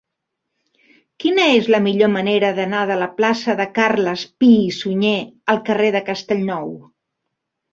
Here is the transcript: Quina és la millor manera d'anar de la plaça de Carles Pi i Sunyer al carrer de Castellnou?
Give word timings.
Quina 1.23 1.43
és 1.57 1.67
la 1.75 1.81
millor 1.87 2.09
manera 2.13 2.49
d'anar 2.61 2.79
de 2.93 2.97
la 3.01 3.09
plaça 3.19 3.57
de 3.61 3.67
Carles 3.77 4.25
Pi 4.45 4.49
i 4.63 4.75
Sunyer 4.79 5.15
al 5.55 5.63
carrer 5.69 5.93
de 5.99 6.03
Castellnou? 6.09 6.75